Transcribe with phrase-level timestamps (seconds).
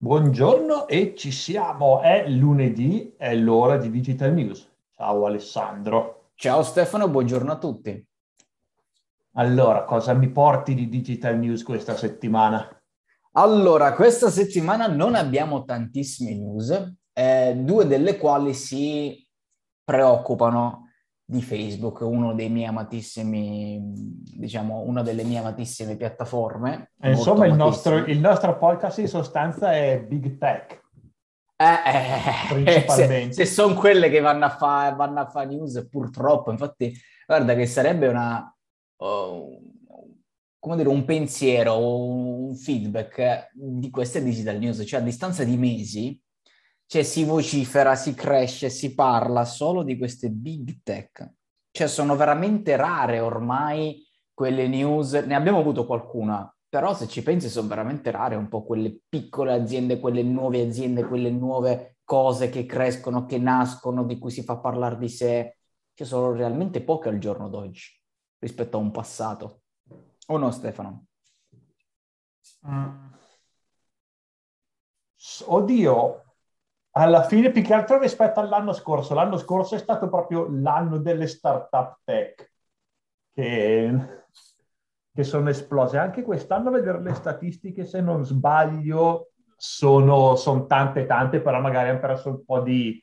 [0.00, 4.70] Buongiorno e ci siamo, è lunedì, è l'ora di Digital News.
[4.94, 6.30] Ciao Alessandro.
[6.36, 8.06] Ciao Stefano, buongiorno a tutti.
[9.32, 12.80] Allora, cosa mi porti di Digital News questa settimana?
[13.32, 19.26] Allora, questa settimana non abbiamo tantissime news, eh, due delle quali si
[19.82, 20.87] preoccupano
[21.30, 26.92] di Facebook, uno dei miei amatissimi, diciamo, una delle mie amatissime piattaforme.
[27.02, 30.80] Eh, insomma, il nostro, il nostro, podcast in sostanza è Big Tech.
[31.54, 34.96] Eh, eh, se, se sono quelle che vanno a fare
[35.30, 36.94] fa news, purtroppo, infatti,
[37.26, 38.50] guarda che sarebbe una,
[38.96, 39.72] uh,
[40.58, 46.18] come dire, un pensiero, un feedback di queste digital news, cioè a distanza di mesi
[46.88, 51.34] cioè si vocifera, si cresce, si parla solo di queste big tech.
[51.70, 54.02] Cioè sono veramente rare ormai
[54.32, 58.64] quelle news, ne abbiamo avuto qualcuna, però se ci pensi sono veramente rare un po'
[58.64, 64.30] quelle piccole aziende, quelle nuove aziende, quelle nuove cose che crescono, che nascono, di cui
[64.30, 65.58] si fa parlare di sé,
[65.92, 68.00] che sono realmente poche al giorno d'oggi
[68.38, 69.60] rispetto a un passato.
[70.28, 71.04] O no, Stefano?
[72.66, 73.12] Mm.
[75.44, 76.27] Oddio,
[76.98, 79.14] alla fine più che altro rispetto all'anno scorso.
[79.14, 82.50] L'anno scorso è stato proprio l'anno delle startup tech
[83.32, 84.24] che,
[85.14, 85.96] che sono esplose.
[85.96, 91.90] Anche quest'anno a vedere le statistiche, se non sbaglio, sono, sono tante tante, però magari
[91.90, 93.00] hanno perso un po' di,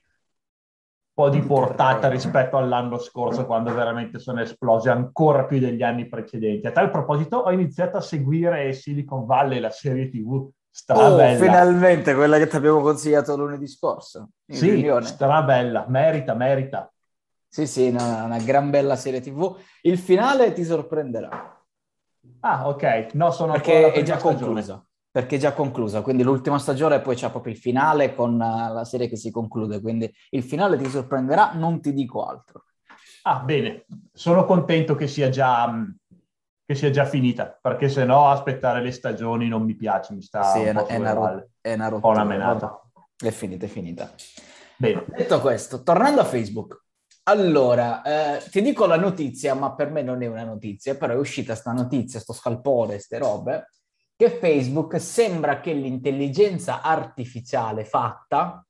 [1.13, 6.67] po' di portata rispetto all'anno scorso, quando veramente sono esplose ancora più degli anni precedenti.
[6.67, 11.31] A tal proposito, ho iniziato a seguire Silicon Valley, la serie TV Strabella.
[11.31, 14.31] Oh, finalmente quella che ti abbiamo consigliato lunedì scorso.
[14.45, 15.05] Sì, riunione.
[15.05, 16.93] strabella, merita, merita.
[17.47, 19.57] Sì, sì, una, una gran bella serie TV.
[19.83, 21.65] Il finale ti sorprenderà.
[22.41, 23.13] Ah, ok.
[23.13, 24.45] No, sono Perché è già stagione.
[24.45, 24.85] conclusa.
[25.09, 28.73] Perché è già conclusa, quindi l'ultima stagione e poi c'è proprio il finale con uh,
[28.73, 32.65] la serie che si conclude, quindi il finale ti sorprenderà, non ti dico altro.
[33.21, 33.85] Ah, bene.
[34.11, 35.73] Sono contento che sia già
[36.65, 40.43] che sia già finita, perché se no aspettare le stagioni non mi piace, mi sta
[40.43, 42.13] sì, un è, una, ro- è una rottura.
[42.13, 42.81] una menata.
[43.15, 44.11] È finita, è finita.
[44.75, 45.05] Bene.
[45.07, 46.83] Detto questo, tornando a Facebook,
[47.27, 51.17] allora, eh, ti dico la notizia, ma per me non è una notizia, però è
[51.17, 53.67] uscita sta notizia, sto scalpore, ste robe,
[54.15, 58.65] che Facebook sembra che l'intelligenza artificiale fatta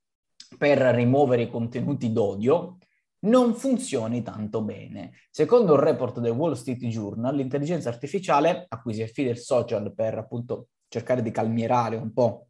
[0.57, 2.77] per rimuovere i contenuti d'odio
[3.25, 5.13] non funzioni tanto bene.
[5.29, 9.93] Secondo un report del Wall Street Journal, l'intelligenza artificiale, a cui si affida il social
[9.93, 12.47] per appunto cercare di calmierare un po'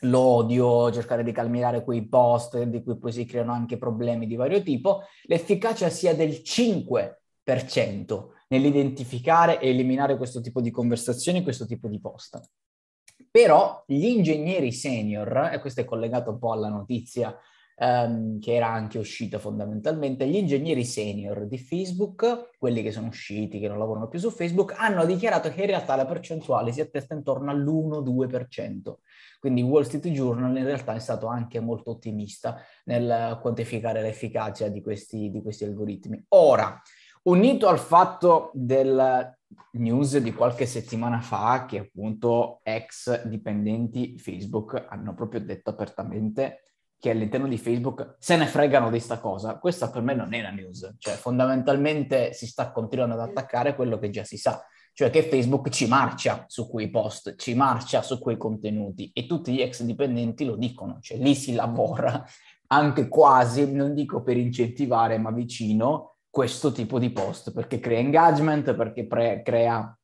[0.00, 4.62] l'odio, cercare di calmierare quei post di cui poi si creano anche problemi di vario
[4.62, 12.00] tipo, l'efficacia sia del 5% nell'identificare e eliminare questo tipo di conversazioni, questo tipo di
[12.00, 12.40] post.
[13.30, 17.36] Però gli ingegneri senior, e questo è collegato un po' alla notizia
[17.76, 23.58] ehm, che era anche uscita fondamentalmente, gli ingegneri senior di Facebook, quelli che sono usciti,
[23.58, 27.14] che non lavorano più su Facebook, hanno dichiarato che in realtà la percentuale si attesta
[27.14, 28.94] intorno all'1-2%.
[29.40, 34.80] Quindi Wall Street Journal in realtà è stato anche molto ottimista nel quantificare l'efficacia di
[34.80, 36.24] questi, di questi algoritmi.
[36.28, 36.80] Ora,
[37.24, 39.36] unito al fatto del
[39.72, 46.60] news di qualche settimana fa che appunto ex dipendenti Facebook hanno proprio detto apertamente
[47.04, 49.58] che all'interno di Facebook se ne fregano di sta cosa.
[49.58, 53.98] Questa per me non è una news, cioè fondamentalmente si sta continuando ad attaccare quello
[53.98, 58.18] che già si sa, cioè che Facebook ci marcia su quei post, ci marcia su
[58.18, 62.24] quei contenuti e tutti gli ex dipendenti lo dicono, cioè lì si lavora
[62.68, 68.72] anche quasi, non dico per incentivare, ma vicino questo tipo di post, perché crea engagement,
[68.74, 69.94] perché pre- crea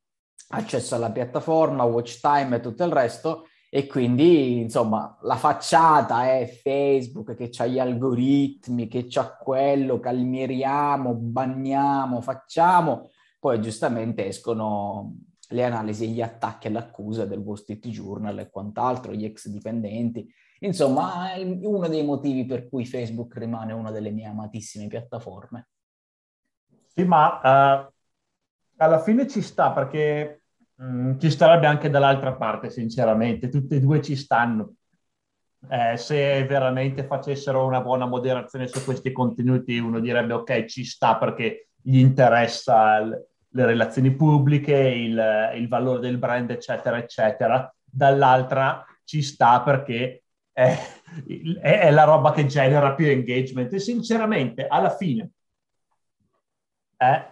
[0.49, 6.45] accesso alla piattaforma, watch time e tutto il resto, e quindi, insomma, la facciata è
[6.45, 13.11] Facebook che ha gli algoritmi, che c'ha quello, calmieriamo, banniamo, facciamo.
[13.39, 15.15] Poi giustamente escono
[15.47, 20.29] le analisi e gli attacchi all'accusa del Wall Street Journal e quant'altro, gli ex dipendenti.
[20.59, 25.69] Insomma, è uno dei motivi per cui Facebook rimane una delle mie amatissime piattaforme.
[26.87, 27.91] Sì, ma uh,
[28.75, 30.40] alla fine ci sta perché
[30.83, 34.75] Mm, ci starebbe anche dall'altra parte, sinceramente, tutte e due ci stanno.
[35.69, 41.17] Eh, se veramente facessero una buona moderazione su questi contenuti, uno direbbe ok, ci sta
[41.17, 47.71] perché gli interessa l- le relazioni pubbliche, il, il, valore del brand, eccetera, eccetera.
[47.83, 50.75] Dall'altra ci sta perché è,
[51.61, 53.71] è, è la roba che genera più engagement.
[53.73, 55.31] E sinceramente, alla fine,
[56.97, 57.25] eh,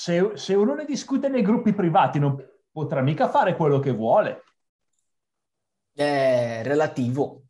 [0.00, 4.44] se, se uno ne discute nei gruppi privati non potrà mica fare quello che vuole.
[5.92, 7.42] È relativo,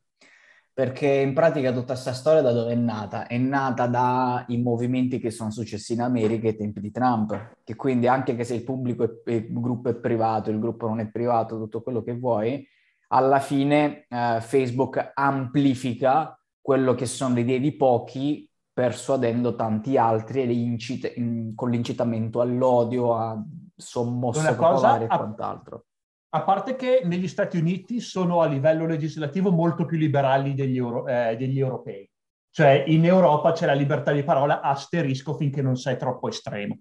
[0.73, 3.29] perché in pratica tutta questa storia da dove è nata?
[3.29, 8.09] È nata dai movimenti che sono successi in America ai tempi di Trump, che quindi
[8.09, 11.57] anche che se il pubblico è, il gruppo è privato, il gruppo non è privato,
[11.57, 12.67] tutto quello che vuoi,
[13.09, 18.50] alla fine eh, Facebook amplifica quello che sono le idee di pochi
[18.81, 23.39] persuadendo tanti altri incite, in, con l'incitamento all'odio, a
[23.77, 25.85] sommosse popolari e quant'altro.
[26.31, 31.07] A parte che negli Stati Uniti sono a livello legislativo molto più liberali degli, euro,
[31.07, 32.09] eh, degli europei.
[32.51, 36.79] Cioè in Europa c'è la libertà di parola asterisco finché non sei troppo estremo.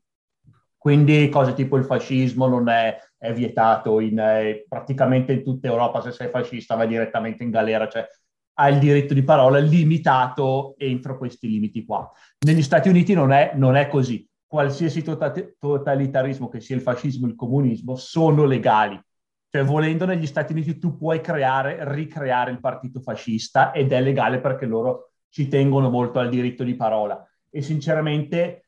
[0.77, 5.99] Quindi cose tipo il fascismo non è, è vietato in, eh, praticamente in tutta Europa,
[5.99, 8.07] se sei fascista vai direttamente in galera, cioè
[8.59, 12.11] hai il diritto di parola limitato entro questi limiti qua.
[12.45, 14.27] Negli Stati Uniti non è, non è così.
[14.45, 18.99] Qualsiasi tota-, totalitarismo, che sia il fascismo o il comunismo, sono legali.
[19.49, 24.41] Cioè, volendo negli Stati Uniti tu puoi creare, ricreare il partito fascista ed è legale
[24.41, 27.25] perché loro ci tengono molto al diritto di parola.
[27.49, 28.65] E sinceramente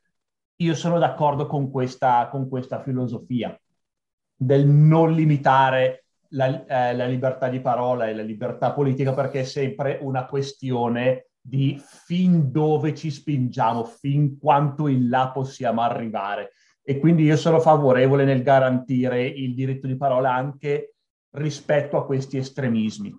[0.56, 3.54] io sono d'accordo con questa, con questa filosofia
[4.34, 6.01] del non limitare
[6.32, 11.28] la, eh, la, libertà di parola e la libertà politica perché è sempre una questione
[11.40, 16.52] di fin dove ci spingiamo, fin quanto in là possiamo arrivare.
[16.82, 20.94] E quindi io sono favorevole nel garantire il diritto di parola anche
[21.30, 23.16] rispetto a questi estremismi.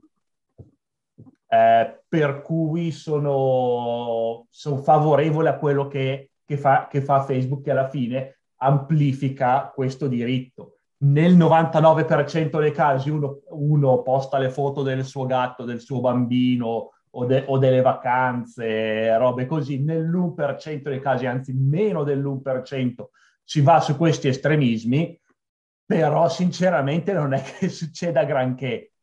[1.48, 7.71] Eh, per cui sono, sono favorevole a quello che che fa, che fa Facebook che
[7.71, 10.77] alla fine amplifica questo diritto.
[11.04, 16.92] Nel 99% dei casi uno, uno posta le foto del suo gatto, del suo bambino
[17.10, 19.84] o, de, o delle vacanze, robe così.
[19.84, 23.06] Nell'1% dei casi, anzi meno dell'1%,
[23.44, 25.20] si va su questi estremismi,
[25.86, 28.94] però sinceramente non è che succeda granché.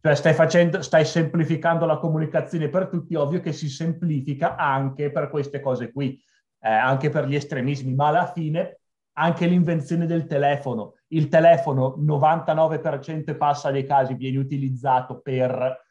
[0.00, 5.28] Cioè stai, facendo, stai semplificando la comunicazione per tutti, ovvio che si semplifica anche per
[5.28, 6.18] queste cose qui,
[6.60, 8.78] eh, anche per gli estremismi, ma alla fine
[9.18, 10.94] anche l'invenzione del telefono.
[11.08, 15.84] Il telefono 99% e passa dei casi viene utilizzato per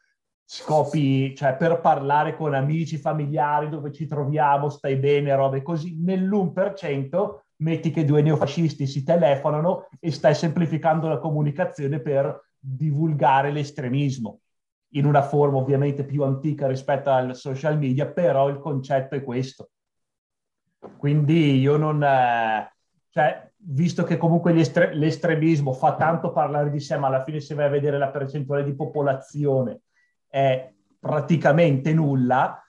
[0.44, 6.00] scopi, cioè per parlare con amici, familiari, dove ci troviamo, stai bene, robe così.
[6.02, 14.40] Nell'1% metti che due neofascisti si telefonano e stai semplificando la comunicazione per divulgare l'estremismo
[14.90, 19.70] in una forma ovviamente più antica rispetto al social media, però il concetto è questo.
[20.96, 22.02] Quindi io non...
[22.04, 22.75] Eh,
[23.16, 27.54] cioè, visto che comunque estre- l'estremismo fa tanto parlare di sé, ma alla fine se
[27.54, 29.80] vai a vedere la percentuale di popolazione
[30.28, 32.62] è praticamente nulla,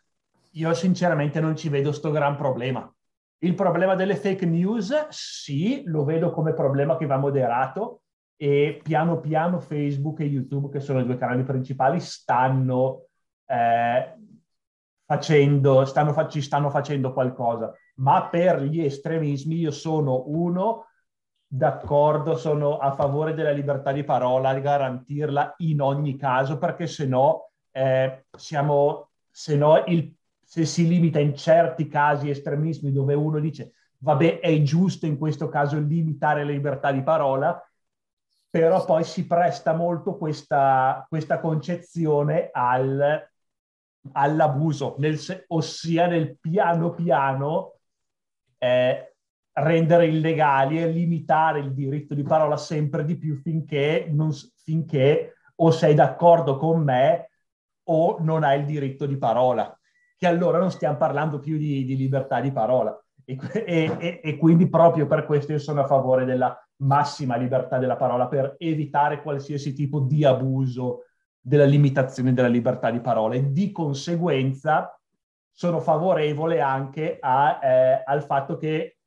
[0.52, 2.90] io sinceramente non ci vedo sto gran problema.
[3.40, 8.04] Il problema delle fake news, sì, lo vedo come problema che va moderato,
[8.38, 13.08] e piano piano Facebook e YouTube, che sono i due canali principali, stanno
[13.46, 14.14] eh,
[15.06, 17.74] facendo, stanno, ci stanno facendo qualcosa.
[18.00, 20.86] Ma per gli estremismi io sono uno
[21.48, 27.52] d'accordo, sono a favore della libertà di parola, garantirla in ogni caso, perché se no,
[27.72, 30.14] eh, siamo, se no il,
[30.44, 35.50] se si limita in certi casi estremismi dove uno dice vabbè è giusto in questo
[35.50, 37.60] caso limitare la libertà di parola,
[38.50, 43.30] però poi si presta molto questa, questa concezione al,
[44.14, 47.77] all'abuso, nel, ossia nel piano piano
[48.58, 49.16] eh,
[49.54, 55.72] rendere illegali e limitare il diritto di parola sempre di più finché, non, finché o
[55.72, 57.32] sei d'accordo con me
[57.90, 59.76] o non hai il diritto di parola,
[60.18, 63.00] che allora non stiamo parlando più di, di libertà di parola.
[63.26, 67.98] E, e, e, quindi proprio per questo io sono a favore della massima libertà della
[67.98, 71.04] parola per evitare qualsiasi tipo di abuso
[71.40, 74.97] della limitazione della libertà di parola e di conseguenza
[75.58, 78.98] sono favorevole anche a, eh, al fatto che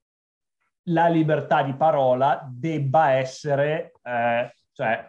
[0.89, 5.07] la libertà di parola debba essere, eh, cioè,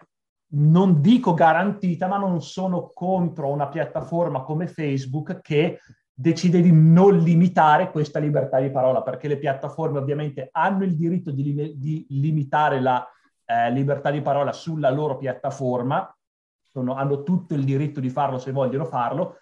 [0.49, 5.79] non dico garantita, ma non sono contro una piattaforma come Facebook che
[6.13, 11.31] decide di non limitare questa libertà di parola, perché le piattaforme ovviamente hanno il diritto
[11.31, 13.03] di, lim- di limitare la
[13.45, 16.15] eh, libertà di parola sulla loro piattaforma,
[16.61, 19.37] sono, hanno tutto il diritto di farlo se vogliono farlo,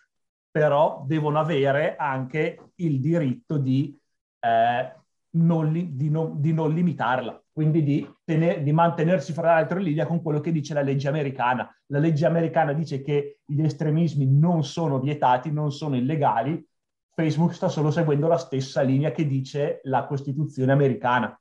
[0.52, 3.98] però devono avere anche il diritto di,
[4.40, 4.94] eh,
[5.32, 9.86] non, li- di, non, di non, limitarla, quindi di, tener- di mantenersi fra l'altro in
[9.86, 11.70] linea con quello che dice la legge americana.
[11.88, 16.66] La legge americana dice che gli estremismi non sono vietati, non sono illegali,
[17.14, 21.38] Facebook sta solo seguendo la stessa linea che dice la Costituzione americana.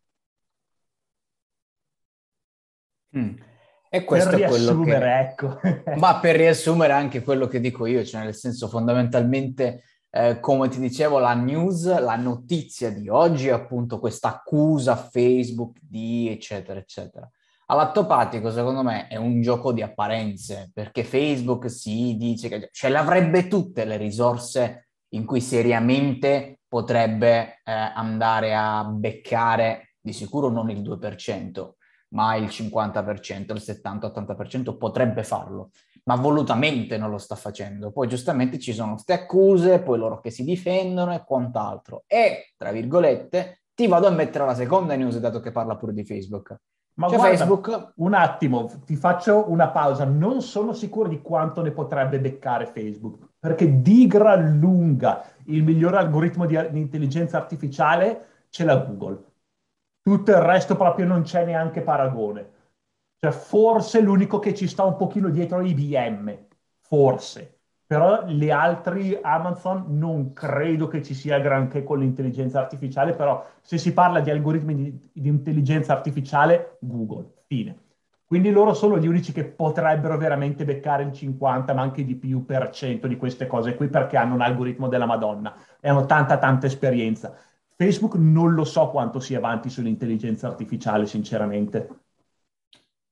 [3.17, 3.48] Mm.
[3.91, 5.19] E questo per è quello che...
[5.19, 5.61] ecco.
[5.97, 10.79] Ma per riassumere anche quello che dico io, cioè nel senso fondamentalmente, eh, come ti
[10.81, 17.29] dicevo, la news, la notizia di oggi è appunto questa accusa Facebook di eccetera eccetera.
[17.71, 22.97] All'attopatico, secondo me, è un gioco di apparenze, perché Facebook si dice che ce le
[22.97, 30.71] avrebbe tutte le risorse in cui seriamente potrebbe eh, andare a beccare, di sicuro non
[30.71, 31.71] il 2%,
[32.11, 35.71] ma il 50%, il 70-80% potrebbe farlo,
[36.05, 37.91] ma volutamente non lo sta facendo.
[37.91, 42.05] Poi giustamente ci sono queste accuse, poi loro che si difendono e quant'altro.
[42.07, 46.05] E, tra virgolette, ti vado a mettere la seconda news, dato che parla pure di
[46.05, 46.57] Facebook.
[46.95, 47.93] Ma cioè guarda, Facebook...
[47.97, 50.05] un attimo, ti faccio una pausa.
[50.05, 55.99] Non sono sicuro di quanto ne potrebbe beccare Facebook, perché di gran lunga il migliore
[55.99, 59.28] algoritmo di, di intelligenza artificiale ce l'ha Google
[60.09, 62.57] tutto il resto proprio non c'è neanche paragone.
[63.21, 66.47] Cioè, forse l'unico che ci sta un pochino dietro è IBM,
[66.81, 67.59] forse.
[67.87, 73.77] Però le altre Amazon non credo che ci sia granché con l'intelligenza artificiale, però se
[73.77, 77.79] si parla di algoritmi di, di intelligenza artificiale, Google, fine.
[78.25, 82.45] Quindi loro sono gli unici che potrebbero veramente beccare il 50, ma anche di più
[82.45, 86.37] per cento di queste cose qui perché hanno un algoritmo della Madonna e hanno tanta
[86.39, 87.35] tanta esperienza.
[87.81, 91.89] Facebook non lo so quanto sia avanti sull'intelligenza artificiale, sinceramente.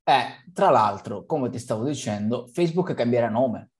[0.02, 3.70] Eh, tra l'altro, come ti stavo dicendo, Facebook cambierà nome.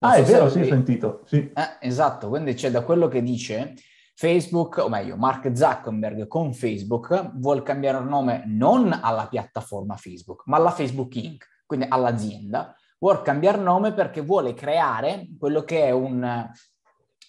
[0.00, 1.22] Non ah, so è vero, sì, ho sentito.
[1.24, 1.50] Sì.
[1.54, 3.76] Eh, esatto, quindi c'è da quello che dice
[4.14, 10.58] Facebook, o meglio, Mark Zuckerberg con Facebook vuole cambiare nome non alla piattaforma Facebook, ma
[10.58, 12.76] alla Facebook Inc., quindi all'azienda.
[12.98, 16.50] Vuole cambiare nome perché vuole creare quello che è un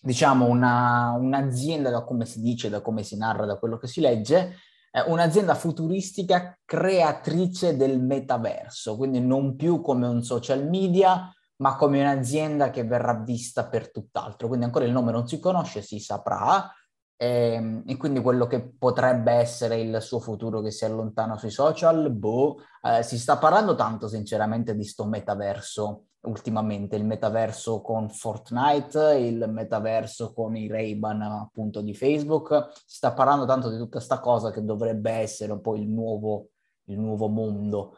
[0.01, 4.01] diciamo, una, un'azienda, da come si dice, da come si narra, da quello che si
[4.01, 4.57] legge,
[4.91, 12.01] eh, un'azienda futuristica creatrice del metaverso, quindi non più come un social media, ma come
[12.01, 14.47] un'azienda che verrà vista per tutt'altro.
[14.47, 16.73] Quindi ancora il nome non si conosce, si saprà,
[17.15, 21.51] e, ehm, e quindi quello che potrebbe essere il suo futuro che si allontana sui
[21.51, 28.09] social, boh, eh, si sta parlando tanto sinceramente di sto metaverso ultimamente il metaverso con
[28.09, 32.71] Fortnite, il metaverso con i Ray-Ban appunto di Facebook.
[32.85, 36.49] Si sta parlando tanto di tutta questa cosa che dovrebbe essere un po' il nuovo,
[36.85, 37.97] il nuovo mondo,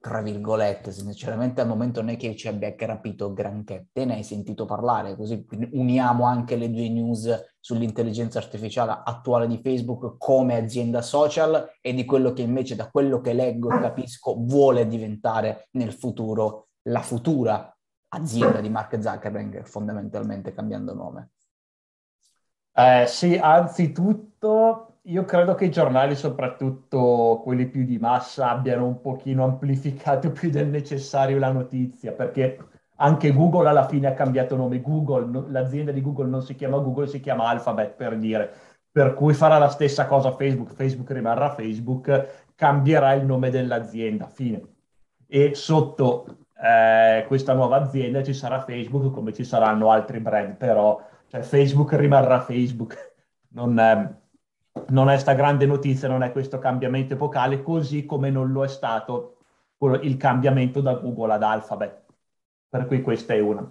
[0.00, 0.90] tra virgolette.
[0.90, 3.88] Sinceramente al momento non è che ci abbia capito granché.
[3.92, 9.60] Te ne hai sentito parlare, così uniamo anche le due news sull'intelligenza artificiale attuale di
[9.62, 14.36] Facebook come azienda social e di quello che invece da quello che leggo e capisco
[14.38, 17.76] vuole diventare nel futuro la futura
[18.08, 21.30] azienda di Mark Zuckerberg fondamentalmente cambiando nome?
[22.72, 29.00] Eh, sì, anzitutto io credo che i giornali, soprattutto quelli più di massa, abbiano un
[29.00, 32.58] pochino amplificato più del necessario la notizia, perché
[32.96, 34.80] anche Google alla fine ha cambiato nome.
[34.80, 38.50] Google, l'azienda di Google non si chiama Google, si chiama Alphabet per dire.
[38.90, 44.62] Per cui farà la stessa cosa Facebook, Facebook rimarrà Facebook, cambierà il nome dell'azienda, fine.
[45.26, 51.02] E sotto eh, questa nuova azienda ci sarà Facebook come ci saranno altri brand, però
[51.26, 53.12] cioè, Facebook rimarrà Facebook.
[53.54, 54.12] Non è,
[54.88, 58.66] non è sta grande notizia, non è questo cambiamento epocale, così come non lo è
[58.66, 59.36] stato
[60.00, 62.02] il cambiamento da Google ad Alphabet.
[62.68, 63.64] Per cui questa è una.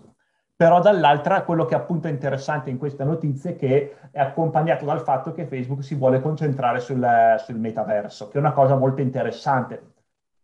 [0.56, 5.02] Però dall'altra, quello che appunto è interessante in questa notizia è che è accompagnato dal
[5.02, 7.06] fatto che Facebook si vuole concentrare sul,
[7.40, 9.93] sul metaverso, che è una cosa molto interessante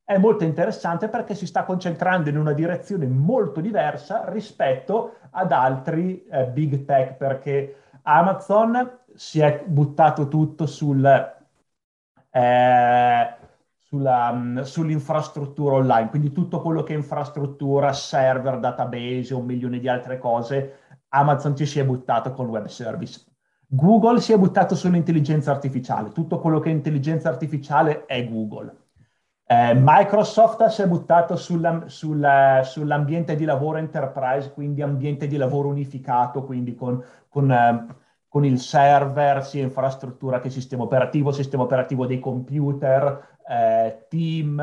[0.09, 6.25] è molto interessante perché si sta concentrando in una direzione molto diversa rispetto ad altri
[6.25, 11.05] eh, big tech, perché Amazon si è buttato tutto sul,
[12.31, 13.35] eh,
[13.77, 19.87] sulla, mm, sull'infrastruttura online, quindi tutto quello che è infrastruttura, server, database, un milione di
[19.87, 23.25] altre cose, Amazon ci si è buttato con web service.
[23.67, 28.88] Google si è buttato sull'intelligenza artificiale, tutto quello che è intelligenza artificiale è Google.
[29.51, 35.69] Eh, Microsoft si è buttato sulla, sulla, sull'ambiente di lavoro enterprise, quindi ambiente di lavoro
[35.69, 37.85] unificato, quindi con, con, eh,
[38.27, 44.59] con il server, sia infrastruttura che sistema operativo, sistema operativo dei computer, eh, team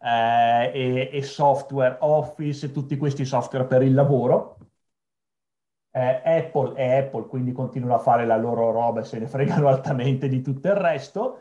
[0.00, 4.56] eh, e, e, software, Office, tutti questi software per il lavoro.
[5.92, 9.68] Eh, Apple è Apple, quindi continuano a fare la loro roba e se ne fregano
[9.68, 11.40] altamente di tutto il resto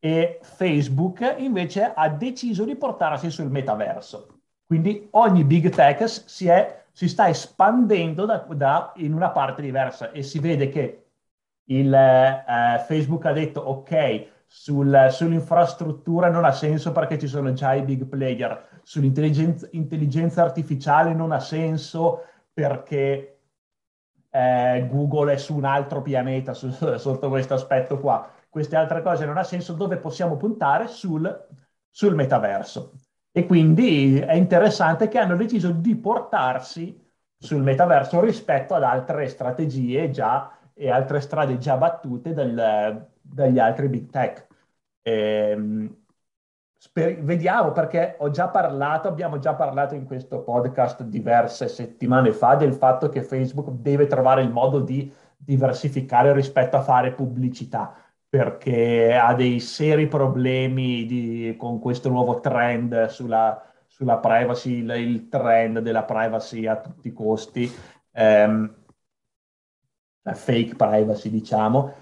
[0.00, 4.40] e Facebook invece ha deciso di portarsi sul metaverso.
[4.66, 10.10] Quindi ogni big tech si, è, si sta espandendo da, da, in una parte diversa
[10.10, 11.04] e si vede che
[11.64, 17.74] il, eh, Facebook ha detto ok, sul, sull'infrastruttura non ha senso perché ci sono già
[17.74, 23.38] i big player, sull'intelligenza artificiale non ha senso perché
[24.30, 28.28] eh, Google è su un altro pianeta su, sotto questo aspetto qua.
[28.50, 31.46] Queste altre cose non ha senso dove possiamo puntare sul,
[31.88, 32.92] sul metaverso.
[33.30, 37.00] E quindi è interessante che hanno deciso di portarsi
[37.38, 43.88] sul metaverso rispetto ad altre strategie già e altre strade già battute del, dagli altri
[43.88, 44.46] big tech.
[45.02, 45.96] Ehm,
[46.82, 52.54] Sper- vediamo perché ho già parlato, abbiamo già parlato in questo podcast diverse settimane fa
[52.54, 57.94] del fatto che Facebook deve trovare il modo di diversificare rispetto a fare pubblicità
[58.30, 65.28] perché ha dei seri problemi di, con questo nuovo trend sulla, sulla privacy, il, il,
[65.28, 67.70] trend della privacy a tutti i costi,
[68.12, 68.74] ehm,
[70.22, 71.92] fake privacy diciamo.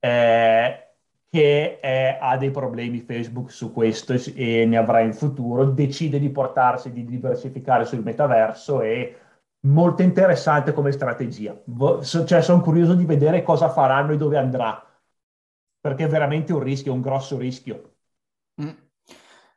[0.00, 0.88] Eh,
[1.30, 6.18] che eh, ha dei problemi Facebook su questo e, e, ne avrà in futuro, decide
[6.18, 9.16] di portarsi, di diversificare sul metaverso e
[9.66, 11.54] molto interessante come strategia.
[12.02, 14.82] Cioè, sono curioso di vedere cosa faranno e dove andrà,
[15.80, 17.94] perché è veramente un rischio, un grosso rischio.
[18.62, 18.70] Mm.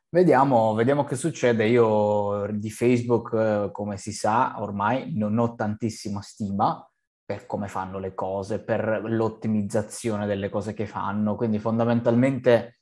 [0.08, 1.66] Vediamo, vediamo che succede.
[1.66, 6.86] Io di Facebook, eh, come si sa, ormai non ho tantissima stima
[7.24, 11.34] per come fanno le cose, per l'ottimizzazione delle cose che fanno.
[11.34, 12.80] Quindi fondamentalmente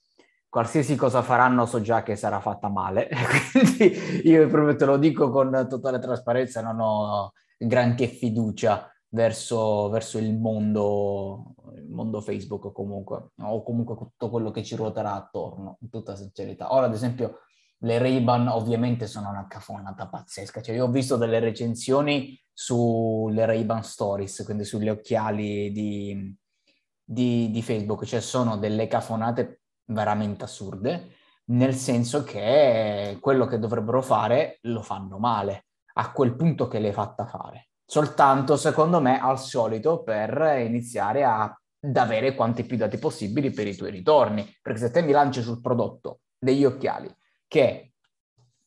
[0.49, 3.09] qualsiasi cosa faranno so già che sarà fatta male.
[3.53, 10.19] Quindi io proprio te lo dico con totale trasparenza, non ho granché fiducia verso, verso
[10.19, 15.89] il, mondo, il mondo Facebook comunque, o comunque tutto quello che ci ruoterà attorno, in
[15.89, 16.73] tutta sincerità.
[16.73, 17.41] Ora, ad esempio,
[17.83, 20.61] le Ray-Ban ovviamente sono una cafonata pazzesca.
[20.61, 26.37] Cioè, io ho visto delle recensioni sulle Ray-Ban Stories, quindi sugli occhiali di,
[27.03, 31.15] di, di, Facebook, cioè sono delle cafonate veramente assurde,
[31.47, 36.93] nel senso che quello che dovrebbero fare lo fanno male, a quel punto che l'hai
[36.93, 37.70] fatta fare.
[37.91, 43.75] Soltanto, secondo me, al solito per iniziare ad avere quanti più dati possibili per i
[43.75, 44.49] tuoi ritorni.
[44.63, 47.13] Perché se te mi lanci sul prodotto degli occhiali
[47.49, 47.95] che,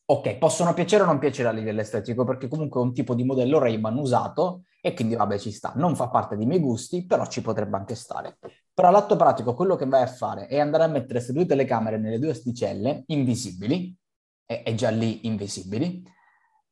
[0.04, 3.24] ok, possono piacere o non piacere a livello estetico, perché comunque è un tipo di
[3.24, 7.26] modello Ray-Ban usato e quindi vabbè ci sta, non fa parte dei miei gusti, però
[7.26, 8.36] ci potrebbe anche stare.
[8.74, 11.96] Però all'atto pratico quello che vai a fare è andare a mettere queste due telecamere
[11.96, 13.96] nelle due asticelle invisibili,
[14.44, 16.02] e già lì invisibili,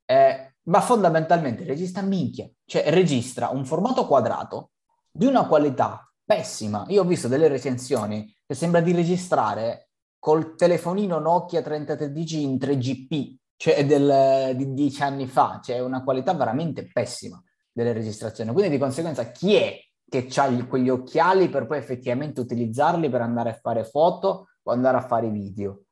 [0.05, 4.71] eh, ma fondamentalmente registra minchia, cioè registra un formato quadrato
[5.11, 6.85] di una qualità pessima.
[6.89, 13.37] Io ho visto delle recensioni che sembra di registrare col telefonino Nokia 3310 in 3GP,
[13.57, 18.53] cioè del, di dieci anni fa, cioè una qualità veramente pessima delle registrazioni.
[18.53, 23.51] Quindi di conseguenza chi è che ha quegli occhiali per poi effettivamente utilizzarli per andare
[23.51, 25.85] a fare foto o andare a fare video?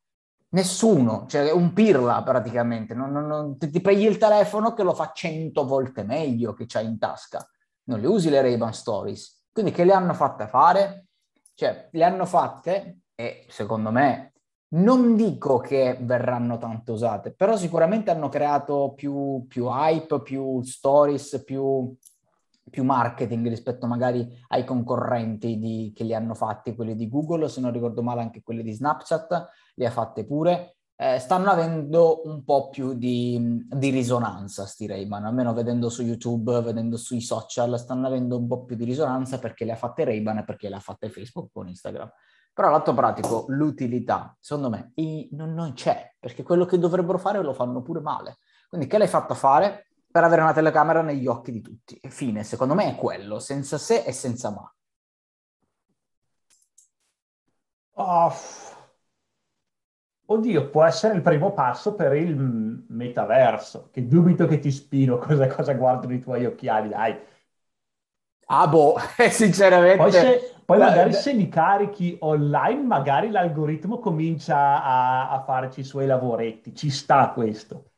[0.53, 4.95] Nessuno, cioè un pirla praticamente, non, non, non, ti, ti preghi il telefono che lo
[4.95, 7.47] fa cento volte meglio che c'hai in tasca,
[7.85, 9.45] non le usi le Ray-Ban Stories.
[9.53, 11.07] Quindi che le hanno fatte fare?
[11.55, 14.33] Cioè, le hanno fatte e secondo me
[14.73, 21.43] non dico che verranno tanto usate, però sicuramente hanno creato più, più hype, più stories,
[21.45, 21.95] più,
[22.71, 27.61] più, marketing rispetto magari ai concorrenti di, che li hanno fatti, quelli di Google, se
[27.61, 29.49] non ricordo male anche quelli di Snapchat,
[29.81, 30.77] li ha fatte pure.
[30.95, 36.61] Eh, stanno avendo un po' più di, di risonanza, sti Rayman, almeno vedendo su YouTube,
[36.61, 40.39] vedendo sui social, stanno avendo un po' più di risonanza perché le ha fatte Ray-Ban
[40.39, 42.13] e perché le ha fatte Facebook con Instagram.
[42.53, 44.93] Però l'atto pratico, l'utilità, secondo me,
[45.31, 48.37] non, non, c'è, perché quello che dovrebbero fare lo fanno pure male.
[48.69, 51.99] Quindi che l'hai fatto fare per avere una telecamera negli occhi di tutti?
[52.03, 54.71] E fine, secondo me è quello, senza se e senza ma.
[57.95, 58.70] Oh.
[60.31, 65.49] Oddio, può essere il primo passo per il metaverso, che dubito che ti spino cosa,
[65.49, 67.19] cosa guardano i tuoi occhiali, dai.
[68.47, 68.97] Ah boh,
[69.29, 69.97] sinceramente...
[69.97, 75.81] Poi se, poi la, magari se li carichi online, magari l'algoritmo comincia a, a farci
[75.81, 76.77] i suoi lavoretti.
[76.77, 77.91] Ci sta questo.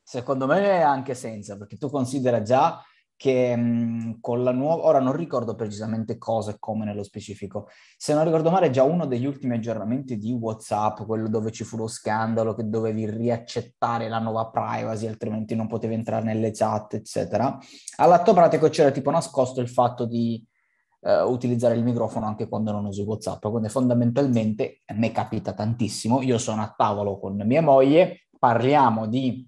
[0.00, 2.80] Secondo me anche senza, perché tu considera già
[3.18, 8.14] che mh, con la nuova, ora non ricordo precisamente cosa e come nello specifico, se
[8.14, 11.88] non ricordo male già uno degli ultimi aggiornamenti di WhatsApp, quello dove ci fu lo
[11.88, 17.58] scandalo che dovevi riaccettare la nuova privacy, altrimenti non potevi entrare nelle chat, eccetera.
[17.96, 20.40] All'atto pratico c'era tipo nascosto il fatto di
[21.00, 23.44] eh, utilizzare il microfono anche quando non uso WhatsApp.
[23.48, 26.22] Quindi fondamentalmente a me capita tantissimo.
[26.22, 29.44] Io sono a tavolo con mia moglie, parliamo di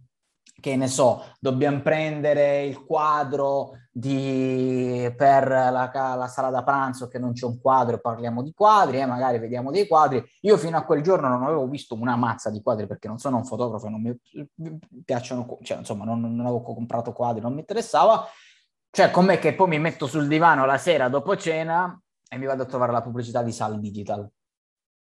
[0.60, 7.18] che ne so, dobbiamo prendere il quadro di, per la, la, sala da pranzo che
[7.18, 10.22] non c'è un quadro parliamo di quadri e eh, magari vediamo dei quadri.
[10.42, 13.38] Io fino a quel giorno non avevo visto una mazza di quadri perché non sono
[13.38, 17.60] un fotografo e non mi piacciono, cioè insomma non, non avevo comprato quadri, non mi
[17.60, 18.26] interessava.
[18.90, 22.62] Cioè com'è che poi mi metto sul divano la sera dopo cena e mi vado
[22.62, 24.30] a trovare la pubblicità di Sal Digital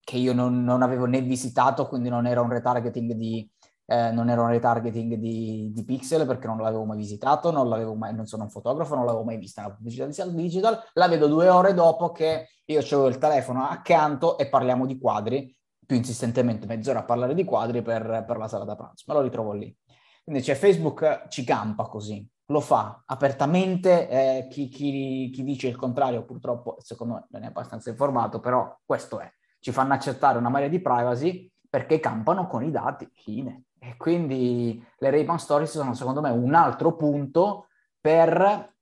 [0.05, 3.48] che io non, non avevo né visitato, quindi non era un retargeting di
[3.92, 7.94] eh, non era un retargeting di, di, pixel perché non l'avevo mai visitato, non, l'avevo
[7.94, 11.09] mai, non sono un fotografo, non l'avevo mai vista la pubblicità di Sal Digital, la
[11.09, 15.94] vedo due ore dopo che io avevo il telefono accanto e parliamo di quadri, più
[15.94, 19.52] insistentemente mezz'ora a parlare di quadri per, per la sala da pranzo, me lo ritrovo
[19.52, 19.76] lì.
[20.24, 25.76] Quindi cioè, Facebook ci campa così, lo fa apertamente, eh, chi, chi, chi, dice il
[25.76, 30.48] contrario purtroppo secondo me non è abbastanza informato, però questo è, ci fanno accettare una
[30.48, 33.64] marea di privacy perché campano con i dati, fine.
[33.85, 37.66] E quindi le Ray-Ban Stories sono secondo me un altro punto
[38.01, 38.77] per,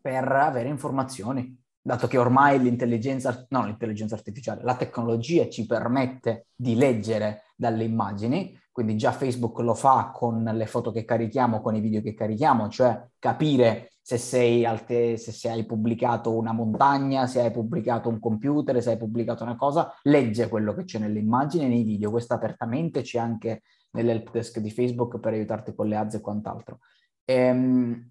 [0.00, 6.74] per avere informazioni, dato che ormai l'intelligenza, no, l'intelligenza artificiale, la tecnologia ci permette di
[6.74, 11.80] leggere dalle immagini, quindi già Facebook lo fa con le foto che carichiamo, con i
[11.80, 17.40] video che carichiamo, cioè capire se, sei te, se, se hai pubblicato una montagna, se
[17.40, 21.68] hai pubblicato un computer, se hai pubblicato una cosa, legge quello che c'è nelle immagini
[21.68, 22.10] nei video.
[22.10, 26.80] Questo apertamente c'è anche nell'help desk di Facebook per aiutarti con le ads e quant'altro.
[27.24, 28.10] Ehm,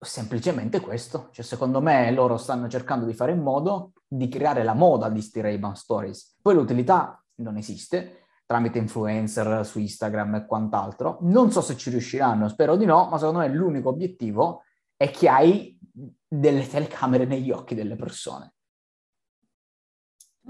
[0.00, 4.74] semplicemente questo, cioè secondo me loro stanno cercando di fare in modo di creare la
[4.74, 6.36] moda di sti Ray-Ban Stories.
[6.40, 11.18] Poi l'utilità non esiste tramite influencer su Instagram e quant'altro.
[11.22, 14.62] Non so se ci riusciranno, spero di no, ma secondo me l'unico obiettivo
[14.96, 15.78] è che hai
[16.26, 18.54] delle telecamere negli occhi delle persone.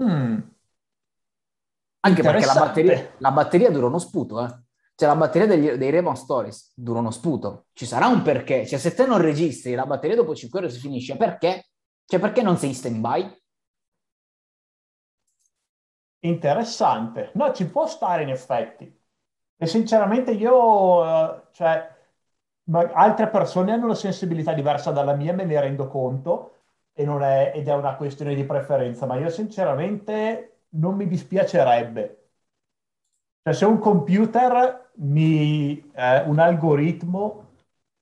[0.01, 0.39] Mm.
[2.01, 4.59] Anche perché la batteria, la batteria dura uno sputo, eh.
[4.99, 7.67] Cioè la batteria degli, dei Raven Stories dura uno sputo.
[7.71, 8.67] Ci sarà un perché.
[8.67, 11.69] Cioè se te non registri la batteria dopo 5 ore si finisce, perché?
[12.03, 13.41] Cioè perché non sei in stand-by?
[16.19, 17.31] Interessante.
[17.35, 18.93] No, ci può stare in effetti.
[19.55, 21.95] E sinceramente io, eh, cioè,
[22.93, 26.55] altre persone hanno una sensibilità diversa dalla mia, me ne rendo conto,
[26.91, 32.18] e è, ed è una questione di preferenza, ma io sinceramente non mi dispiacerebbe
[33.49, 37.47] cioè, se un computer, mi, eh, un algoritmo,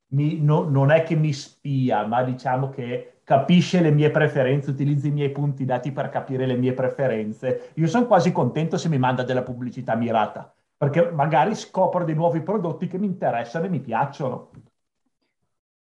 [0.08, 5.08] mi, no, non è che mi spia, ma diciamo che capisce le mie preferenze, utilizza
[5.08, 7.72] i miei punti dati per capire le mie preferenze.
[7.76, 12.42] Io sono quasi contento se mi manda della pubblicità mirata, perché magari scopro dei nuovi
[12.42, 14.52] prodotti che mi interessano e mi piacciono.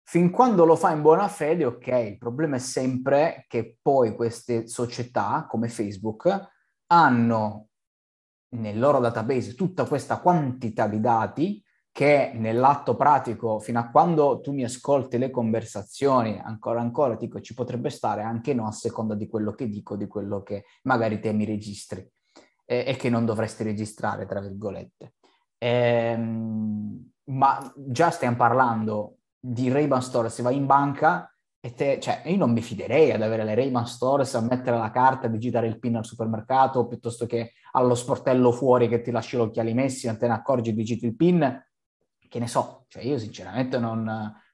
[0.03, 4.67] Fin quando lo fa in buona fede, ok, il problema è sempre che poi queste
[4.67, 6.49] società come Facebook
[6.87, 7.70] hanno
[8.51, 14.53] nel loro database tutta questa quantità di dati che nell'atto pratico, fino a quando tu
[14.53, 19.29] mi ascolti le conversazioni, ancora ancora dico ci potrebbe stare anche no a seconda di
[19.29, 22.09] quello che dico, di quello che magari te mi registri
[22.65, 25.15] eh, e che non dovresti registrare, tra virgolette.
[25.59, 31.30] Ehm, ma già stiamo parlando di Ray-Ban Store, se vai in banca
[31.63, 34.91] e te, cioè, io non mi fiderei ad avere le Rayman Stores, a mettere la
[34.91, 39.37] carta e digitare il PIN al supermercato, piuttosto che allo sportello fuori che ti lasci
[39.37, 41.67] gli occhiali messi, non te ne accorgi e digiti il PIN.
[42.31, 44.05] Che ne so, cioè io sinceramente non,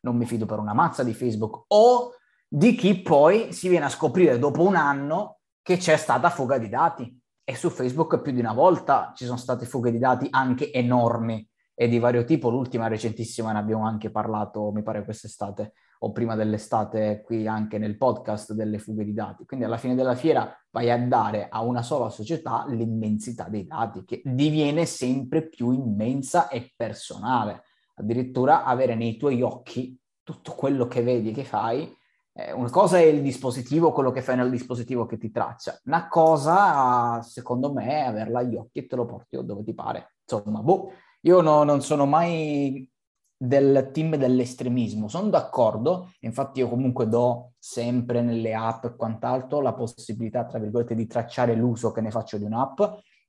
[0.00, 2.14] non mi fido per una mazza di Facebook o
[2.48, 6.68] di chi poi si viene a scoprire dopo un anno che c'è stata fuga di
[6.68, 7.20] dati.
[7.44, 11.48] E su Facebook più di una volta ci sono state fughe di dati anche enormi
[11.72, 12.50] e di vario tipo.
[12.50, 15.74] L'ultima recentissima ne abbiamo anche parlato, mi pare quest'estate
[16.06, 19.44] o prima dell'estate qui anche nel podcast delle fughe di dati.
[19.44, 24.04] Quindi alla fine della fiera vai a dare a una sola società l'immensità dei dati
[24.04, 27.64] che diviene sempre più immensa e personale.
[27.96, 31.92] Addirittura avere nei tuoi occhi tutto quello che vedi che fai.
[32.32, 35.80] Eh, una cosa è il dispositivo, quello che fai nel dispositivo che ti traccia.
[35.86, 40.14] Una cosa, secondo me, è averla agli occhi e te lo porti dove ti pare.
[40.22, 40.92] Insomma, boh,
[41.22, 42.88] io no, non sono mai
[43.37, 45.09] del team dell'estremismo.
[45.09, 50.94] Sono d'accordo, infatti io comunque do sempre nelle app e quant'altro la possibilità, tra virgolette,
[50.94, 52.81] di tracciare l'uso che ne faccio di un'app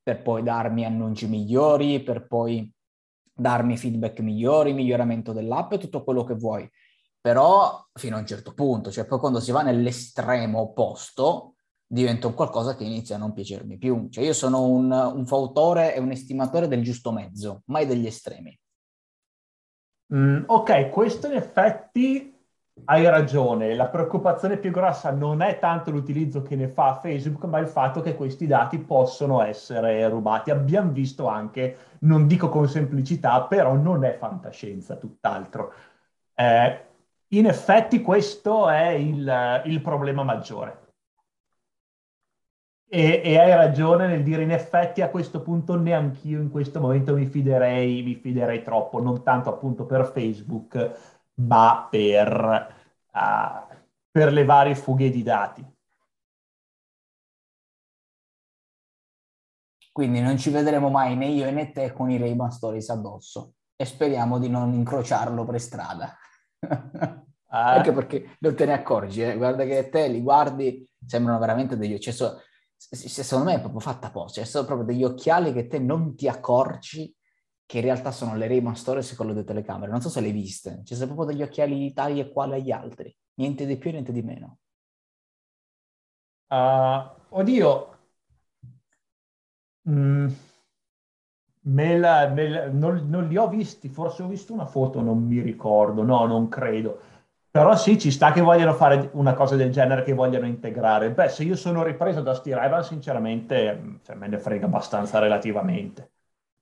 [0.02, 2.72] per poi darmi annunci migliori, per poi
[3.34, 6.70] darmi feedback migliori, miglioramento dell'app e tutto quello che vuoi.
[7.20, 12.34] Però fino a un certo punto, cioè poi quando si va nell'estremo opposto, diventa un
[12.34, 14.08] qualcosa che inizia a non piacermi più.
[14.10, 18.58] Cioè io sono un, un fautore e un estimatore del giusto mezzo, mai degli estremi.
[20.14, 22.34] Mm, ok, questo in effetti
[22.86, 27.60] hai ragione, la preoccupazione più grossa non è tanto l'utilizzo che ne fa Facebook, ma
[27.60, 30.52] il fatto che questi dati possono essere rubati.
[30.52, 35.74] Abbiamo visto anche, non dico con semplicità, però non è fantascienza, tutt'altro.
[36.36, 36.86] Eh,
[37.30, 40.87] in effetti questo è il, il problema maggiore.
[42.90, 47.14] E, e, hai ragione nel dire in effetti a questo punto neanch'io in questo momento
[47.16, 52.74] mi fiderei, mi fiderei troppo, non tanto appunto per Facebook, ma per,
[53.12, 53.76] uh,
[54.10, 55.66] per le varie fughe di dati.
[59.92, 63.84] Quindi non ci vedremo mai né io né te con i Ray-Ban Stories addosso e
[63.84, 66.16] speriamo di non incrociarlo per strada.
[66.60, 67.26] Eh?
[67.50, 69.36] Anche perché non te ne accorgi, eh?
[69.36, 71.98] guarda che te li guardi, sembrano veramente degli...
[71.98, 72.42] Cioè, so,
[72.78, 76.28] secondo me è proprio fatta apposta, cioè sono proprio degli occhiali che te non ti
[76.28, 77.14] accorgi
[77.68, 79.92] che in realtà sono le Ray-Ban Stories con le telecamere.
[79.92, 82.72] Non so se le hai viste, ci sono proprio degli occhiali tali e quali agli
[82.72, 84.60] altri, niente di più, niente di meno.
[86.48, 87.98] Uh, oddio,
[89.90, 90.28] mm,
[91.62, 95.26] me la, me la, non, non, li ho visti, forse ho visto una foto, non
[95.26, 97.02] mi ricordo, no, non credo.
[97.58, 101.10] Però sì, ci sta che vogliano fare una cosa del genere, che vogliano integrare.
[101.10, 106.12] Beh, se io sono ripreso da Steve Evans, sinceramente, cioè, me ne frega abbastanza relativamente.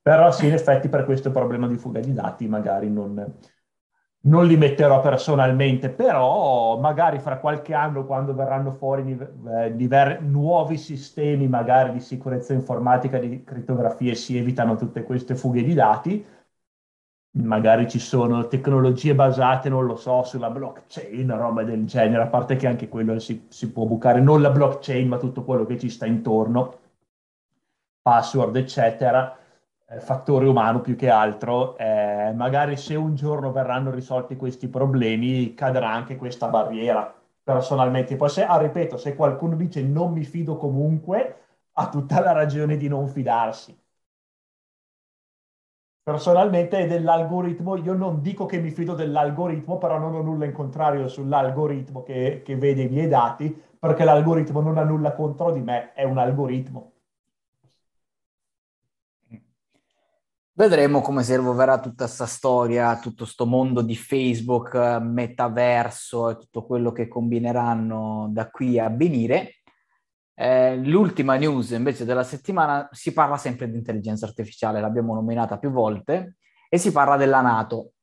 [0.01, 3.33] Però sì, in effetti per questo problema di fuga di dati magari non,
[4.21, 9.17] non li metterò personalmente, però magari fra qualche anno, quando verranno fuori
[9.57, 15.35] eh, diver- nuovi sistemi magari di sicurezza informatica, di crittografia e si evitano tutte queste
[15.35, 16.25] fughe di dati,
[17.43, 22.55] magari ci sono tecnologie basate, non lo so, sulla blockchain, roba del genere, a parte
[22.55, 25.89] che anche quello si, si può bucare, non la blockchain, ma tutto quello che ci
[25.89, 26.79] sta intorno,
[28.01, 29.37] password, eccetera
[29.87, 31.77] eh, fattore umano più che altro.
[31.77, 37.13] Eh, magari se un giorno verranno risolti questi problemi, cadrà anche questa barriera.
[37.43, 41.41] Personalmente, poi se, ah, ripeto, se qualcuno dice non mi fido comunque,
[41.73, 43.77] ha tutta la ragione di non fidarsi.
[46.05, 51.07] Personalmente dell'algoritmo, io non dico che mi fido dell'algoritmo, però non ho nulla in contrario
[51.07, 55.93] sull'algoritmo che, che vede i miei dati, perché l'algoritmo non ha nulla contro di me,
[55.93, 56.91] è un algoritmo.
[60.53, 66.67] Vedremo come si evolverà tutta questa storia, tutto questo mondo di Facebook, metaverso e tutto
[66.67, 69.63] quello che combineranno da qui a venire.
[70.37, 75.71] Eh, l'ultima news invece della settimana si parla sempre di intelligenza artificiale, l'abbiamo nominata più
[75.71, 76.37] volte,
[76.69, 77.93] e si parla della Nato.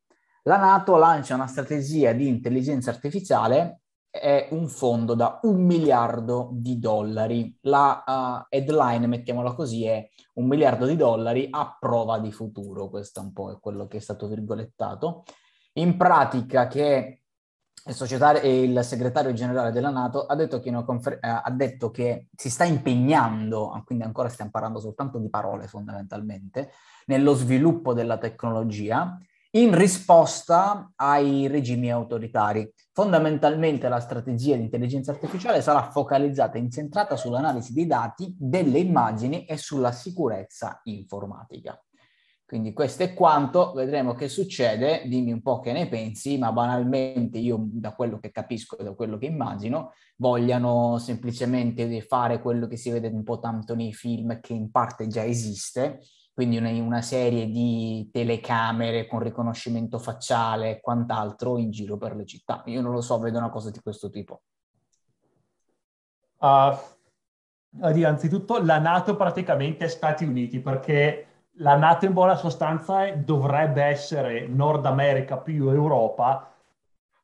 [0.44, 6.78] La Nato lancia una strategia di intelligenza artificiale è un fondo da un miliardo di
[6.78, 7.56] dollari.
[7.62, 12.90] La uh, headline, mettiamola così, è un miliardo di dollari a prova di futuro.
[12.90, 15.22] Questo è un po' quello che è stato virgolettato.
[15.74, 17.21] In pratica che
[17.84, 23.82] il, segretario generale della Nato ha detto, confer- eh, ha detto, che si sta impegnando,
[23.84, 26.70] quindi ancora stiamo parlando soltanto di parole fondamentalmente,
[27.06, 29.18] nello sviluppo della tecnologia
[29.54, 32.72] in risposta ai regimi autoritari.
[32.92, 39.44] Fondamentalmente la strategia di intelligenza artificiale sarà focalizzata e incentrata sull'analisi dei dati, delle immagini
[39.44, 41.78] e sulla sicurezza informatica.
[42.52, 47.38] Quindi questo è quanto, vedremo che succede, dimmi un po' che ne pensi, ma banalmente
[47.38, 52.76] io da quello che capisco e da quello che immagino, vogliano semplicemente fare quello che
[52.76, 56.00] si vede un po' tanto nei film che in parte già esiste,
[56.34, 62.26] quindi una, una, serie di telecamere con riconoscimento facciale e quant'altro in giro per le
[62.26, 62.62] città.
[62.66, 64.42] Io non lo so, vedo una cosa di questo tipo.
[66.36, 66.76] Uh,
[67.80, 74.46] anzitutto la Nato praticamente è Stati Uniti perché la Nato in buona sostanza dovrebbe essere
[74.46, 76.52] Nord America più Europa,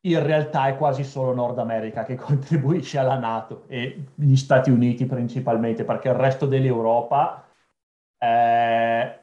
[0.01, 5.05] in realtà è quasi solo Nord America che contribuisce alla Nato e gli Stati Uniti
[5.05, 7.45] principalmente perché il resto dell'Europa
[8.17, 9.19] eh,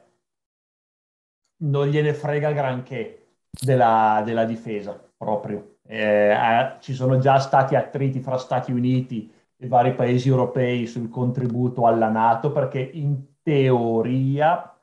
[1.59, 5.77] non gliene frega granché della, della difesa proprio.
[5.83, 11.09] Eh, eh, ci sono già stati attriti fra Stati Uniti e vari paesi europei sul
[11.09, 14.76] contributo alla Nato perché in teoria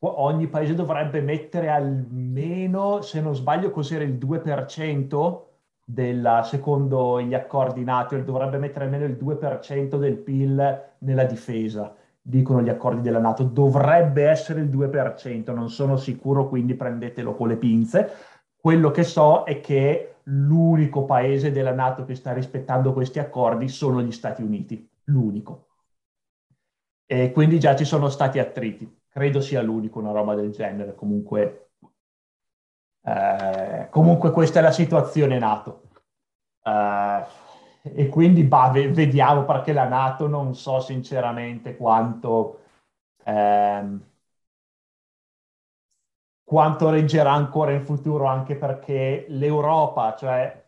[0.00, 5.42] ogni paese dovrebbe mettere almeno, se non sbaglio, cos'era il 2%
[5.84, 12.62] della, secondo gli accordi NATO, dovrebbe mettere almeno il 2% del PIL nella difesa dicono
[12.62, 17.56] gli accordi della Nato, dovrebbe essere il 2%, non sono sicuro, quindi prendetelo con le
[17.56, 18.10] pinze.
[18.56, 24.02] Quello che so è che l'unico paese della Nato che sta rispettando questi accordi sono
[24.02, 25.66] gli Stati Uniti, l'unico.
[27.06, 28.99] E quindi già ci sono stati attriti.
[29.10, 30.94] Credo sia l'unico una roba del genere.
[30.94, 31.72] Comunque,
[33.02, 35.82] eh, comunque questa è la situazione Nato.
[36.62, 37.24] Uh,
[37.82, 42.60] e quindi bah, vediamo perché la Nato non so sinceramente quanto,
[43.24, 44.00] ehm,
[46.44, 50.62] quanto reggerà ancora in futuro, anche perché l'Europa, cioè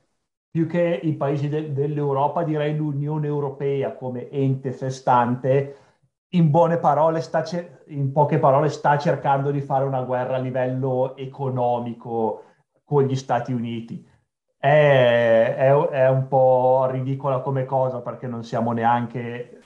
[0.50, 5.91] più che i paesi de- dell'Europa, direi l'Unione Europea come ente festante,
[6.34, 10.40] in, buone parole sta cer- in poche parole sta cercando di fare una guerra a
[10.40, 12.44] livello economico
[12.84, 14.06] con gli Stati Uniti.
[14.56, 19.60] È, è, è, un po' ridicola come cosa perché non siamo neanche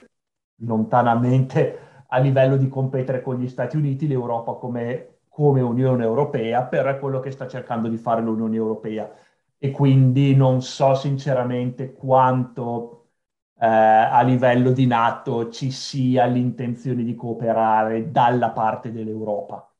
[0.61, 6.91] lontanamente a livello di competere con gli Stati Uniti, l'Europa come, come Unione Europea, però
[6.91, 9.11] è quello che sta cercando di fare l'Unione Europea.
[9.59, 12.96] E quindi non so sinceramente quanto
[13.59, 19.71] eh, a livello di NATO ci sia l'intenzione di cooperare dalla parte dell'Europa.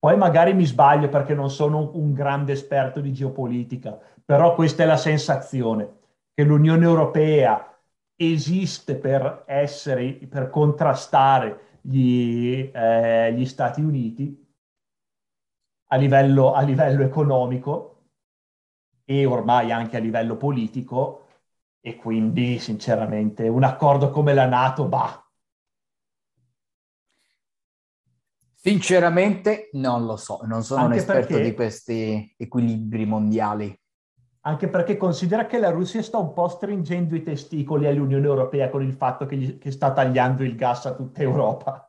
[0.00, 4.86] Poi magari mi sbaglio perché non sono un grande esperto di geopolitica, però questa è
[4.86, 5.96] la sensazione,
[6.32, 7.76] che l'Unione Europea
[8.14, 14.46] esiste per essere, per contrastare gli, eh, gli Stati Uniti
[15.90, 17.97] a livello, a livello economico
[19.10, 21.28] e ormai anche a livello politico
[21.80, 25.22] e quindi sinceramente un accordo come la Nato, bah,
[28.60, 31.42] Sinceramente non lo so, non sono Anche un esperto perché...
[31.42, 33.80] di questi equilibri mondiali.
[34.40, 38.82] Anche perché considera che la Russia sta un po' stringendo i testicoli all'Unione Europea con
[38.82, 41.88] il fatto che, gli, che sta tagliando il gas a tutta Europa.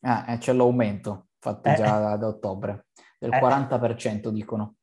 [0.00, 2.86] Ah, eh, c'è l'aumento fatto eh, già da ottobre,
[3.18, 4.75] del eh, 40% dicono.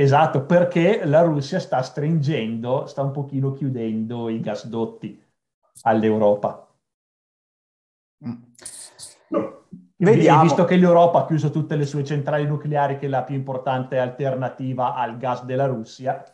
[0.00, 5.22] Esatto, perché la Russia sta stringendo, sta un pochino chiudendo i gasdotti
[5.82, 6.66] all'Europa.
[8.26, 8.42] Mm.
[9.96, 10.42] Vediamo.
[10.42, 13.98] Visto che l'Europa ha chiuso tutte le sue centrali nucleari, che è la più importante
[13.98, 16.24] alternativa al gas della Russia.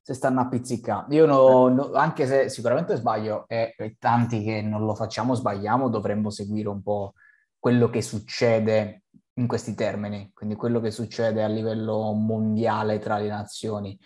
[0.00, 1.14] Se stanno a pizzicare.
[1.14, 5.88] Io no, no, anche se sicuramente sbaglio, e, e tanti che non lo facciamo sbagliamo,
[5.88, 7.14] dovremmo seguire un po'
[7.60, 13.28] quello che succede in questi termini, quindi quello che succede a livello mondiale tra le
[13.28, 13.98] nazioni.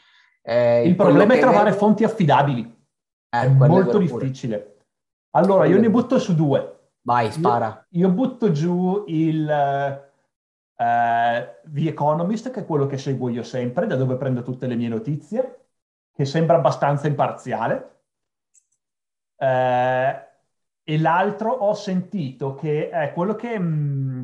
[0.42, 1.76] Eh, il problema è trovare vedo...
[1.76, 4.76] fonti affidabili, eh, è molto difficile.
[5.30, 6.92] Allora, io ne butto su due.
[7.02, 7.86] Vai, spara.
[7.90, 13.86] Io, io butto giù il uh, The Economist, che è quello che seguo io sempre,
[13.86, 15.66] da dove prendo tutte le mie notizie,
[16.12, 17.94] che sembra abbastanza imparziale.
[19.36, 20.24] Uh,
[20.88, 24.22] e l'altro ho sentito che è quello che mh, mm,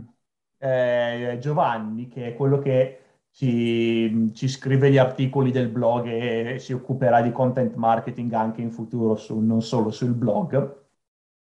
[0.63, 2.99] eh, Giovanni, che è quello che
[3.31, 8.71] ci, ci, scrive gli articoli del blog e si occuperà di content marketing anche in
[8.71, 10.81] futuro, su, non solo sul blog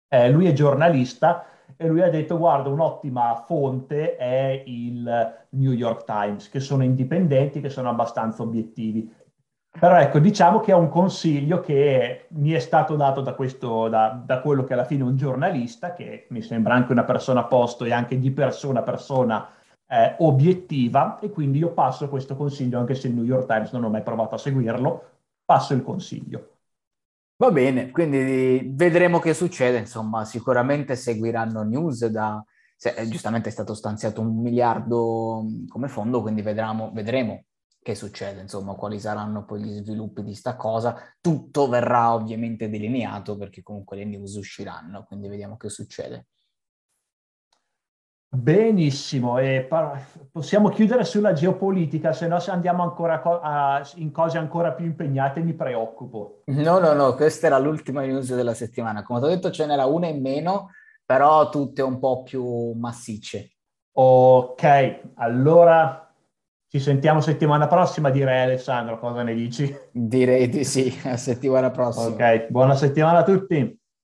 [0.09, 5.03] eh, lui è giornalista e lui ha detto guarda un'ottima fonte è il
[5.49, 9.13] New York Times, che sono indipendenti, che sono abbastanza obiettivi.
[9.79, 14.21] Però ecco, diciamo che è un consiglio che mi è stato dato da, questo, da,
[14.25, 17.45] da quello che alla fine è un giornalista, che mi sembra anche una persona a
[17.45, 19.47] posto e anche di persona a persona
[19.87, 23.83] eh, obiettiva, e quindi io passo questo consiglio, anche se il New York Times non
[23.83, 25.09] ho mai provato a seguirlo,
[25.45, 26.53] passo il consiglio.
[27.37, 32.43] Va bene, quindi vedremo che succede, insomma, sicuramente seguiranno news da...
[32.75, 37.43] Se, eh, giustamente è stato stanziato un miliardo come fondo, quindi vedremo, vedremo
[37.81, 40.95] che succede, insomma, quali saranno poi gli sviluppi di sta cosa.
[41.21, 46.27] Tutto verrà ovviamente delineato perché comunque le news usciranno, quindi vediamo che succede.
[48.29, 54.11] Benissimo, e par- possiamo chiudere sulla geopolitica, se no se andiamo ancora co- a- in
[54.11, 56.41] cose ancora più impegnate mi preoccupo.
[56.47, 59.01] No, no, no, questa era l'ultima news della settimana.
[59.03, 60.71] Come ti ho detto ce n'era una in meno,
[61.05, 63.53] però tutte un po' più massicce.
[63.93, 66.06] Ok, allora
[66.69, 69.73] ci sentiamo settimana prossima, direi Alessandro, cosa ne dici?
[69.91, 72.07] Direi di sì, a settimana prossima.
[72.07, 73.76] Ok, buona settimana a tutti.